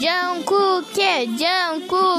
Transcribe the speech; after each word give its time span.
Jungkook, 0.00 0.98
é 0.98 1.26
Jungkook. 1.26 2.09